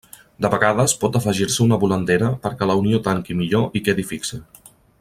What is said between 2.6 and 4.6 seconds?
la unió tanqui millor i quedi fixa.